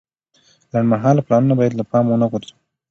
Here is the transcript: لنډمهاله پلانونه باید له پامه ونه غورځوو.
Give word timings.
لنډمهاله 0.71 1.21
پلانونه 1.27 1.53
باید 1.59 1.73
له 1.79 1.83
پامه 1.89 2.09
ونه 2.11 2.25
غورځوو. 2.31 2.57